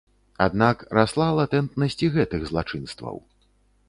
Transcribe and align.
Аднак 0.45 0.77
расла 0.97 1.27
латэнтнасць 1.39 1.97
і 2.07 2.09
гэтых 2.15 2.41
злачынстваў. 2.53 3.21